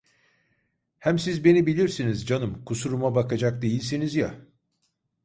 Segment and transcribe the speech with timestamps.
[0.99, 4.35] Hem siz beni bilirsiniz canım, kusuruma bakacak değilsiniz ya!